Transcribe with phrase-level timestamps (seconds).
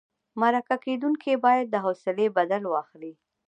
[0.41, 3.13] مرکه کېدونکی باید د حوصلې بدل واخلي.